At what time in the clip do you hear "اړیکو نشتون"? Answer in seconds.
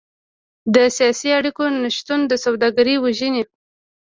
1.39-2.19